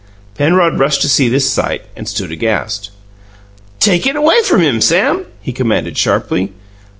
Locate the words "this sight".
1.29-1.83